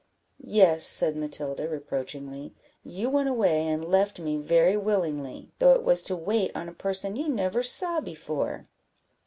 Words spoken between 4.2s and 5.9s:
very willingly, though it